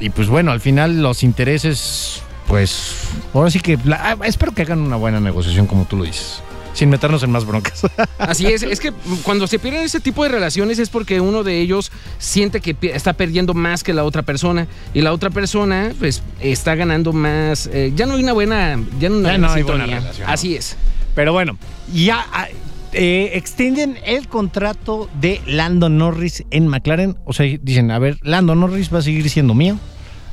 [0.00, 4.80] y pues bueno, al final los intereses, pues ahora sí que ah, espero que hagan
[4.80, 6.42] una buena negociación como tú lo dices,
[6.78, 7.82] sin meternos en más broncas.
[8.18, 8.92] Así es, es que
[9.24, 13.14] cuando se pierden ese tipo de relaciones es porque uno de ellos siente que está
[13.14, 17.68] perdiendo más que la otra persona y la otra persona pues está ganando más.
[17.72, 19.84] eh, ya no hay una buena, ya no, hay una Ya no hay sintonía.
[19.86, 20.30] buena relación.
[20.30, 20.76] Así es.
[21.16, 21.58] Pero bueno,
[21.92, 22.46] ya ah,
[22.92, 27.16] eh, extienden el contrato de Lando Norris en McLaren.
[27.24, 29.76] O sea, dicen, a ver, Lando Norris va a seguir siendo mío.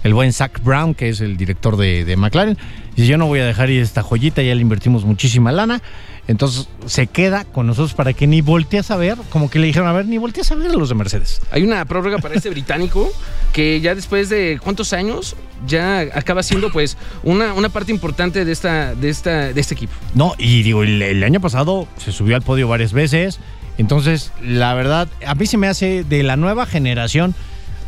[0.03, 2.55] El buen Zach Brown, que es el director de, de McLaren.
[2.95, 5.81] Dice, yo no voy a dejar ir esta joyita, ya le invertimos muchísima lana.
[6.27, 9.87] Entonces se queda con nosotros para que ni voltees a ver, como que le dijeron,
[9.87, 11.39] a ver, ni voltees a ver a los de Mercedes.
[11.51, 13.11] Hay una prórroga para este británico
[13.53, 15.35] que ya después de cuántos años
[15.67, 19.93] ya acaba siendo pues una, una parte importante de esta, de esta, de este equipo.
[20.15, 23.39] No, y digo, el, el año pasado se subió al podio varias veces.
[23.77, 27.35] Entonces, la verdad, a mí se me hace de la nueva generación,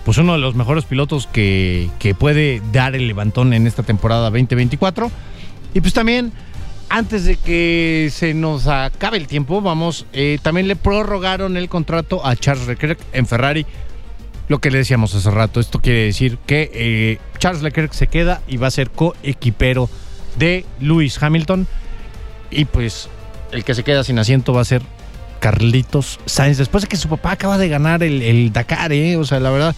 [0.05, 4.29] pues uno de los mejores pilotos que, que puede dar el levantón en esta temporada
[4.29, 5.11] 2024.
[5.73, 6.31] Y pues también,
[6.89, 12.25] antes de que se nos acabe el tiempo, vamos, eh, también le prorrogaron el contrato
[12.25, 13.65] a Charles Leclerc en Ferrari.
[14.47, 18.41] Lo que le decíamos hace rato, esto quiere decir que eh, Charles Leclerc se queda
[18.47, 19.89] y va a ser coequipero
[20.37, 21.67] de Lewis Hamilton.
[22.49, 23.09] Y pues
[23.51, 24.81] el que se queda sin asiento va a ser
[25.41, 29.17] Carlitos Sainz, después de que su papá acaba de ganar el, Dakar, ¿eh?
[29.17, 29.75] O sea, la verdad,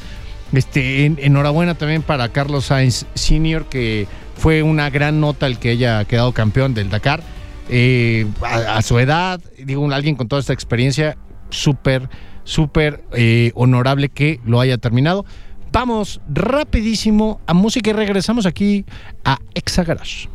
[0.53, 4.07] este, en- enhorabuena también para Carlos Sainz Sr., que
[4.39, 7.21] fue una gran nota el que haya quedado campeón del Dakar.
[7.69, 11.17] Eh, a, a su edad, digo, alguien con toda esta experiencia,
[11.51, 12.09] súper,
[12.45, 15.25] súper eh, honorable que lo haya terminado.
[15.71, 18.85] Vamos rapidísimo a música y regresamos aquí
[19.23, 20.29] a Exa Garage.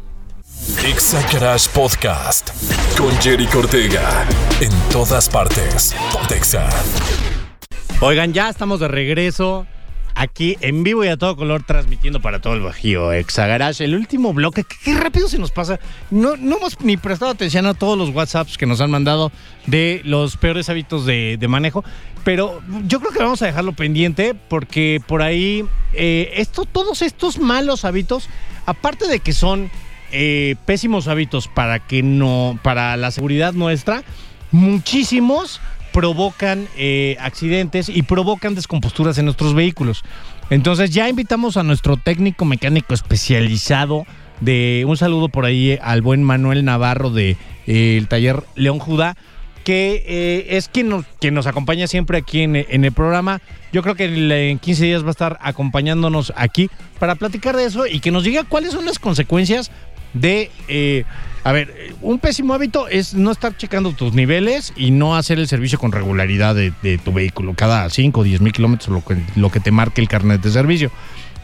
[0.86, 2.50] Exa Garage Podcast
[2.96, 4.24] con Jerry Cortega.
[4.60, 5.94] En todas partes.
[6.12, 6.68] Pontexa.
[8.00, 9.66] Oigan, ya estamos de regreso
[10.14, 13.84] aquí en vivo y a todo color transmitiendo para todo el Bajío Exa Garage.
[13.84, 15.80] El último bloque, que qué rápido se nos pasa.
[16.10, 19.32] No, no hemos ni prestado atención a todos los WhatsApps que nos han mandado
[19.66, 21.84] de los peores hábitos de, de manejo.
[22.24, 27.38] Pero yo creo que vamos a dejarlo pendiente porque por ahí eh, esto, todos estos
[27.38, 28.28] malos hábitos,
[28.66, 29.70] aparte de que son
[30.10, 34.04] eh, pésimos hábitos para que no, para la seguridad nuestra,
[34.52, 35.60] muchísimos
[35.94, 40.02] provocan eh, accidentes y provocan descomposturas en nuestros vehículos.
[40.50, 44.04] Entonces ya invitamos a nuestro técnico mecánico especializado
[44.40, 47.36] de un saludo por ahí al buen Manuel Navarro de
[47.68, 49.16] eh, el taller León Judá
[49.62, 53.40] que eh, es quien nos, nos acompaña siempre aquí en, en el programa.
[53.72, 57.66] Yo creo que en, en 15 días va a estar acompañándonos aquí para platicar de
[57.66, 59.70] eso y que nos diga cuáles son las consecuencias
[60.12, 60.50] de...
[60.66, 61.04] eh,
[61.44, 65.46] a ver, un pésimo hábito es no estar checando tus niveles y no hacer el
[65.46, 69.50] servicio con regularidad de, tu vehículo cada 5 o 10 mil kilómetros, lo que, lo
[69.50, 70.90] que te marque el carnet de servicio.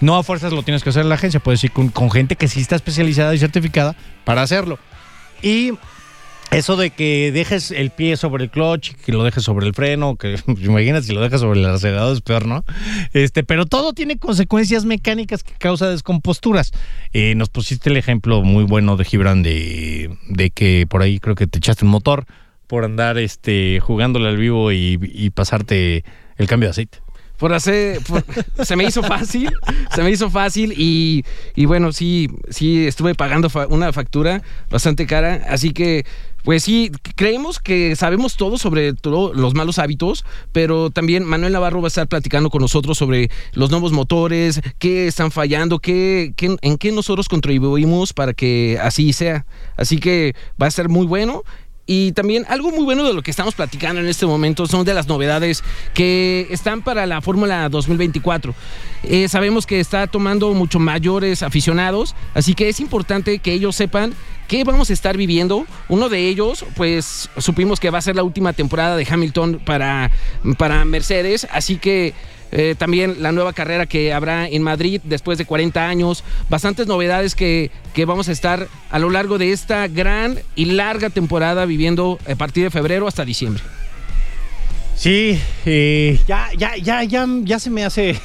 [0.01, 2.35] No a fuerzas lo tienes que hacer en la agencia, puedes ir con, con gente
[2.37, 4.79] que sí está especializada y certificada para hacerlo.
[5.43, 5.73] Y
[6.51, 10.17] eso de que dejes el pie sobre el clutch, que lo dejes sobre el freno,
[10.17, 12.65] que imaginas si lo dejas sobre el acelerador es peor, ¿no?
[13.13, 16.73] Este, pero todo tiene consecuencias mecánicas que causa descomposturas.
[17.13, 21.35] Eh, nos pusiste el ejemplo muy bueno de Gibran de, de que por ahí creo
[21.35, 22.27] que te echaste un motor
[22.67, 26.05] por andar este jugándole al vivo y, y pasarte
[26.37, 26.99] el cambio de aceite.
[27.41, 27.99] Por hacer,
[28.63, 29.51] se me hizo fácil,
[29.95, 31.25] se me hizo fácil y,
[31.57, 36.05] y bueno, sí, sí estuve pagando una factura bastante cara, así que
[36.45, 41.83] pues sí, creemos que sabemos todo sobre todos los malos hábitos, pero también Manuel Navarro
[41.83, 46.57] va a estar platicando con nosotros sobre los nuevos motores, qué están fallando, qué, qué-
[46.63, 49.45] en qué nosotros contribuimos para que así sea.
[49.77, 51.43] Así que va a ser muy bueno.
[51.93, 54.95] Y también algo muy bueno de lo que estamos platicando en este momento son de
[54.95, 58.55] las novedades que están para la Fórmula 2024.
[59.03, 64.15] Eh, sabemos que está tomando mucho mayores aficionados, así que es importante que ellos sepan
[64.47, 65.67] qué vamos a estar viviendo.
[65.89, 70.13] Uno de ellos, pues supimos que va a ser la última temporada de Hamilton para,
[70.59, 72.15] para Mercedes, así que
[72.53, 77.35] eh, también la nueva carrera que habrá en Madrid después de 40 años, bastantes novedades
[77.35, 82.19] que, que vamos a estar a lo largo de esta gran y larga temporada viviendo
[82.31, 83.63] a partir de febrero hasta diciembre.
[85.01, 88.21] Sí, eh, ya, ya, ya, ya, ya se me hace.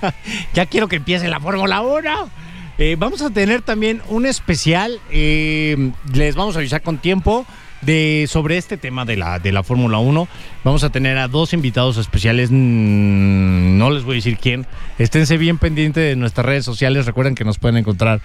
[0.54, 2.30] ya quiero que empiece la Fórmula 1.
[2.78, 4.98] Eh, vamos a tener también un especial.
[5.10, 7.44] eh, les vamos a avisar con tiempo
[7.84, 10.28] de, sobre este tema de la, de la Fórmula 1.
[10.64, 12.50] Vamos a tener a dos invitados especiales.
[12.50, 14.66] mm, No les voy a decir quién.
[14.98, 17.06] Esténse bien pendientes de nuestras redes sociales.
[17.06, 18.20] Recuerden que nos pueden encontrar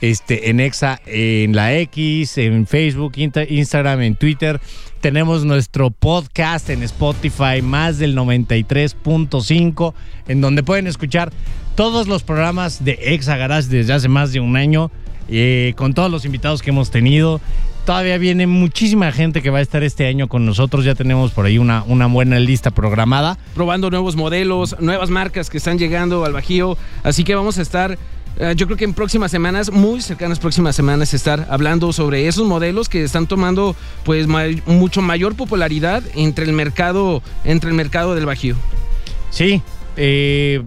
[0.00, 4.60] este, en Exa, en la X, en Facebook, Insta- Instagram, en Twitter.
[5.00, 9.94] Tenemos nuestro podcast en Spotify, más del 93.5,
[10.28, 11.30] en donde pueden escuchar
[11.74, 14.90] todos los programas de Exa Garage desde hace más de un año,
[15.28, 17.40] eh, con todos los invitados que hemos tenido.
[17.84, 20.86] Todavía viene muchísima gente que va a estar este año con nosotros.
[20.86, 23.36] Ya tenemos por ahí una, una buena lista programada.
[23.54, 26.78] probando nuevos modelos, nuevas marcas que están llegando al Bajío.
[27.02, 27.98] Así que vamos a estar,
[28.38, 32.46] eh, yo creo que en próximas semanas, muy cercanas próximas semanas, estar hablando sobre esos
[32.48, 38.14] modelos que están tomando pues may- mucho mayor popularidad entre el mercado, entre el mercado
[38.14, 38.56] del Bajío.
[39.28, 39.60] Sí,
[39.98, 40.62] eh,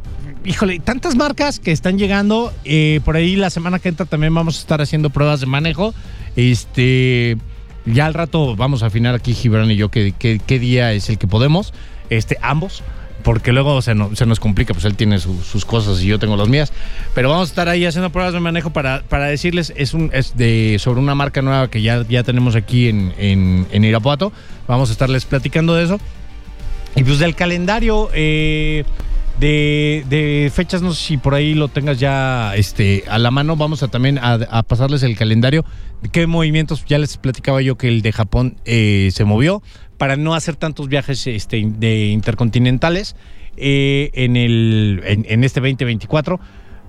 [0.47, 2.53] híjole, tantas marcas que están llegando.
[2.65, 5.93] eh, por ahí la semana que entra también vamos a estar haciendo pruebas de manejo.
[6.35, 7.37] Este,
[7.85, 10.13] ya al rato vamos a afinar aquí Gibran y yo qué,
[10.59, 11.73] día es el que podemos.
[12.09, 12.83] Este, ambos.
[13.23, 16.17] Porque luego se, no- se nos complica, pues él tiene su- sus cosas y yo
[16.17, 16.71] tengo las mías.
[17.13, 20.37] Pero vamos a estar ahí haciendo pruebas de manejo para, para decirles, es un es
[20.37, 24.31] de sobre una marca nueva que ya, ya tenemos aquí en, en, en Irapuato.
[24.67, 25.99] Vamos a estarles platicando de eso.
[26.95, 28.85] Y pues del calendario eh,
[29.39, 33.55] de, fechas, no sé si por ahí lo tengas ya este, a la mano.
[33.55, 35.65] Vamos a también a, pasarles el calendario.
[36.11, 36.85] ¿Qué movimientos?
[36.85, 39.61] Ya les platicaba yo que el de Japón eh, se movió
[39.97, 43.15] para no hacer tantos viajes este, de intercontinentales
[43.57, 46.39] eh, en, el, en, en este 2024.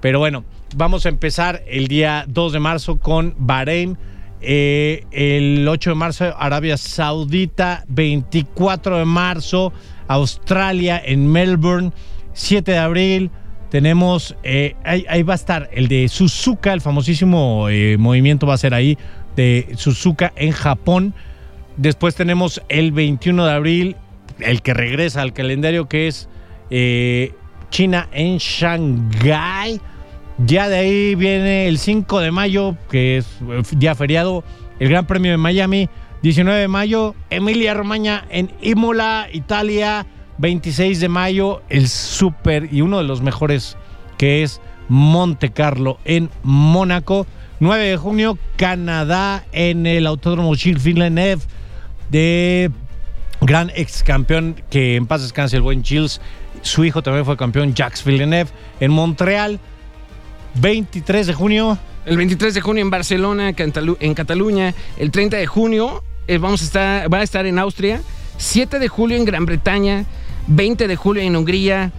[0.00, 0.44] Pero bueno,
[0.76, 3.98] vamos a empezar el día 2 de marzo con Bahrein.
[4.40, 7.84] Eh, el 8 de marzo, Arabia Saudita.
[7.88, 9.72] 24 de marzo,
[10.06, 11.92] Australia en Melbourne.
[12.38, 13.30] 7 de abril,
[13.68, 14.36] tenemos.
[14.44, 18.74] eh, ahí, va a estar el de Suzuka, el famosísimo eh, movimiento va a ser
[18.74, 18.96] ahí
[19.36, 21.14] de Suzuka en Japón.
[21.76, 23.96] Después tenemos el 21 de abril,
[24.38, 26.28] el que regresa al calendario, que es
[26.70, 27.34] eh,
[27.70, 29.80] China en Shanghái.
[30.38, 33.26] Ya de ahí viene el 5 de mayo, que es
[33.72, 34.44] día feriado,
[34.78, 35.88] el Gran Premio de Miami.
[36.22, 40.04] 19 de mayo, Emilia Romagna en Imola, Italia.
[40.38, 43.76] 26 de mayo, el super y uno de los mejores,
[44.16, 47.26] que es Monte Carlo en Mónaco.
[47.60, 51.42] 9 de junio, Canadá en el Autódromo Gilles Villeneuve
[52.10, 52.70] de
[53.40, 56.20] gran ex campeón que en paz descanse el buen Gilles.
[56.62, 58.50] Su hijo también fue campeón, Jacques Villeneuve.
[58.80, 59.58] En Montreal,
[60.54, 61.78] 23 de junio.
[62.06, 64.74] El 23 de junio en Barcelona, en Cataluña.
[64.96, 68.00] El 30 de junio eh, vamos a estar, va a estar en Austria.
[68.36, 70.04] 7 de julio en Gran Bretaña.
[70.48, 71.92] 20 de julio en Hungría.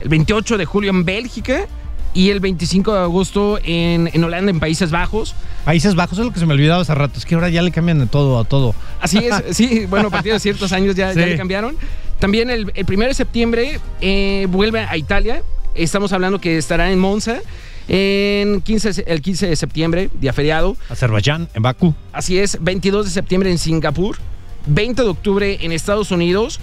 [0.00, 1.66] El 28 de julio en Bélgica.
[2.14, 5.34] Y el 25 de agosto en, en Holanda, en Países Bajos.
[5.64, 7.18] Países Bajos es lo que se me olvidaba hace rato.
[7.18, 8.74] Es que ahora ya le cambian de todo a todo.
[9.00, 11.76] Así es, sí, bueno, a partir de ciertos años ya, ya le cambiaron.
[12.18, 15.42] También el, el 1 de septiembre eh, vuelve a Italia.
[15.74, 17.40] Estamos hablando que estará en Monza.
[17.88, 20.76] En 15, el 15 de septiembre, día feriado.
[20.90, 21.94] Azerbaiyán, en Bakú.
[22.12, 24.18] Así es, 22 de septiembre en Singapur,
[24.66, 26.60] 20 de octubre en Estados Unidos,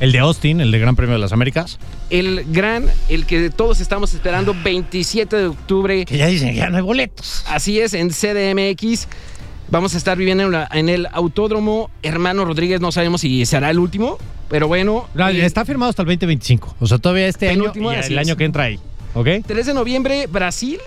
[0.00, 1.78] El de Austin, el de Gran Premio de las Américas.
[2.08, 6.70] el gran, el que todos estamos esperando, 27 de octubre, Que ya dicen que ya
[6.70, 7.44] no hay boletos.
[7.48, 9.06] así es, en CDMX.
[9.70, 13.70] Vamos a estar viviendo en, la- en el Autódromo Hermano Rodríguez, no sabemos si será
[13.70, 15.06] el último, pero bueno.
[15.14, 16.76] No, está firmado hasta el 2025.
[16.80, 18.18] O sea, todavía este año Penúltimo, y el es.
[18.18, 18.80] año que entra ahí.
[19.14, 19.28] ¿Ok?
[19.46, 20.78] 3 de noviembre, Brasil.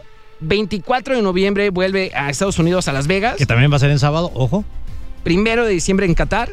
[0.42, 3.36] 24 de noviembre vuelve a Estados Unidos, a Las Vegas.
[3.38, 4.66] Que también va a ser en sábado, ojo,
[5.24, 6.50] Primero de diciembre en Qatar.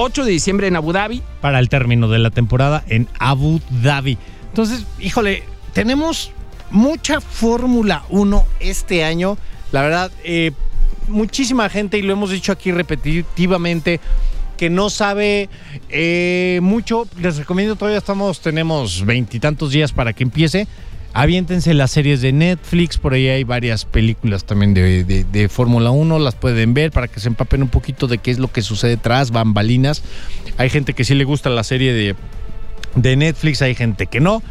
[0.00, 1.22] 8 de diciembre en Abu Dhabi.
[1.40, 4.16] para el término de la temporada en Abu Dhabi.
[4.46, 6.30] Entonces, híjole, tenemos
[6.70, 9.36] mucha Fórmula 1 este año.
[9.72, 10.52] La verdad, eh,
[11.08, 13.98] muchísima gente, y lo hemos dicho aquí repetitivamente,
[14.56, 15.48] que no sabe
[15.88, 17.08] eh, mucho.
[17.20, 20.68] Les recomiendo, todavía estamos, tenemos veintitantos días para que empiece.
[21.18, 26.16] Aviéntense las series de Netflix, por ahí hay varias películas también de, de- Fórmula 1,
[26.20, 28.96] las pueden ver para que se empapen un poquito de qué es lo que sucede
[28.96, 30.04] tras bambalinas.
[30.58, 32.14] Hay gente que sí le gusta la serie de,
[32.94, 34.44] de Netflix, hay gente que no.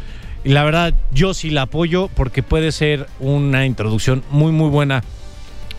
[0.44, 5.02] Y la verdad, yo sí la apoyo porque puede ser una introducción muy, muy buena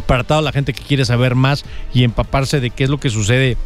[0.08, 3.12] para toda la gente que quiere saber más y empaparse de qué es lo que
[3.12, 3.58] sucede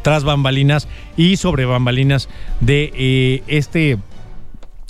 [0.00, 2.30] tras bambalinas y sobre bambalinas
[2.60, 3.98] de eh, este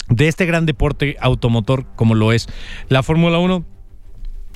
[0.09, 2.47] de este gran deporte automotor como lo es
[2.89, 3.63] la Fórmula 1.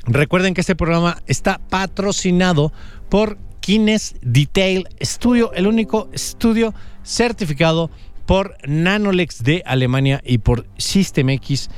[0.06, 2.74] Recuerden que este programa está patrocinado
[3.10, 6.74] por Kines Detail Studio, el único estudio
[7.04, 7.90] certificado
[8.26, 11.70] por Nanolex de Alemania y por System X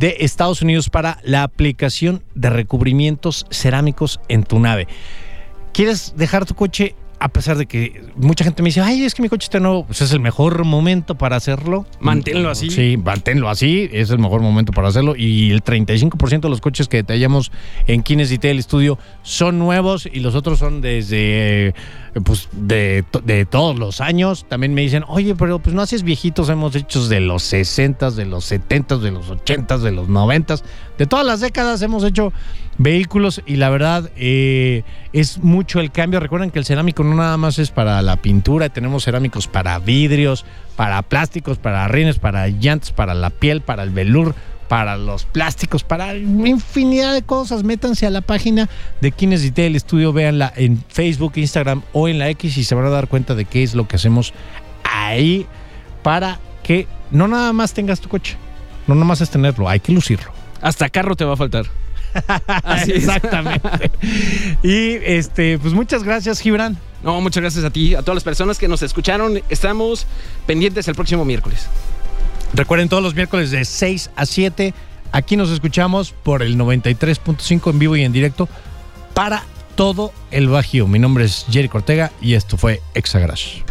[0.00, 4.88] de Estados Unidos para la aplicación de recubrimientos cerámicos en tu nave.
[5.72, 9.20] ¿Quieres dejar tu coche a pesar de que mucha gente me dice, ay, es que
[9.20, 11.84] mi coche está nuevo, pues es el mejor momento para hacerlo.
[12.00, 12.70] Manténlo así.
[12.70, 15.14] Sí, manténlo así, es el mejor momento para hacerlo.
[15.14, 17.52] Y el 35% de los coches que detallamos
[17.86, 21.74] en Kines Detail Studio son nuevos y los otros son desde, eh,
[22.24, 24.46] pues, de, de todos los años.
[24.48, 28.24] También me dicen, oye, pero pues no haces viejitos, hemos hecho de los 60, de
[28.24, 30.54] los 70, de los 80, de los 90,
[31.00, 32.30] de todas las décadas hemos hecho
[32.76, 34.82] vehículos y la verdad eh,
[35.14, 36.20] es mucho el cambio.
[36.20, 40.44] Recuerden que el cerámico no nada más es para la pintura, tenemos cerámicos para vidrios,
[40.76, 44.34] para plásticos, para rines, para llantas, para la piel, para el velur,
[44.68, 47.64] para los plásticos, para infinidad de cosas.
[47.64, 48.68] Métanse a la página
[49.00, 52.84] de Kines Detail Studio, véanla en Facebook, Instagram o en la X y se van
[52.84, 54.34] a dar cuenta de qué es lo que hacemos
[54.84, 55.46] ahí
[56.02, 58.36] para que no nada más tengas tu coche,
[58.86, 60.39] no nada más es tenerlo, hay que lucirlo.
[60.60, 61.66] Hasta carro te va a faltar.
[62.64, 63.90] Así Exactamente.
[64.62, 66.76] y este, pues muchas gracias, Gibran.
[67.02, 69.40] No, muchas gracias a ti, a todas las personas que nos escucharon.
[69.48, 70.06] Estamos
[70.46, 71.66] pendientes el próximo miércoles.
[72.52, 74.74] Recuerden todos los miércoles de 6 a 7.
[75.12, 78.48] Aquí nos escuchamos por el 93.5 en vivo y en directo
[79.14, 79.44] para
[79.76, 80.86] todo el Bajío.
[80.86, 83.62] Mi nombre es Jerry Cortega y esto fue Exagrash.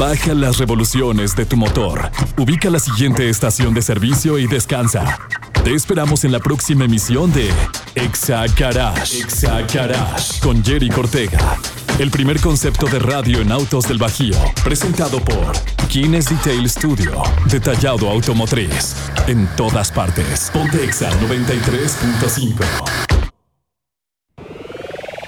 [0.00, 2.10] Baja las revoluciones de tu motor.
[2.38, 5.18] Ubica la siguiente estación de servicio y descansa.
[5.62, 7.50] Te esperamos en la próxima emisión de
[7.94, 9.18] Exa Garage.
[9.18, 11.58] Exa Garage con Jerry Cortega.
[11.98, 14.38] El primer concepto de radio en autos del Bajío.
[14.64, 15.52] Presentado por
[15.88, 17.22] Kines Detail Studio.
[17.50, 18.96] Detallado automotriz.
[19.26, 20.50] En todas partes.
[20.50, 23.19] Ponte Exa 93.5.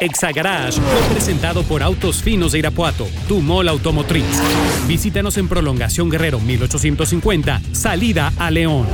[0.02, 4.42] Exagarage fue presentado por Autos Finos de Irapuato, tu mall automotriz.
[4.88, 8.84] Visítanos en Prolongación Guerrero 1850, salida a León.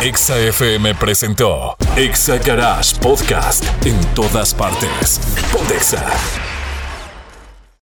[0.00, 5.20] Exa FM presentó Exa Garage Podcast en todas partes.
[5.52, 6.06] Pontexa.